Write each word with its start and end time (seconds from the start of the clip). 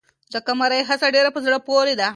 د 0.31 0.33
قمرۍ 0.47 0.81
هڅه 0.89 1.07
ډېره 1.15 1.29
په 1.35 1.39
زړه 1.45 1.57
پورې 1.67 1.93
ده. 1.99 2.07